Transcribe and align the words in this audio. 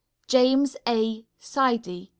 JAMES 0.27 0.77
A. 0.87 1.27
SIDEY, 1.37 1.99
M. 2.01 2.07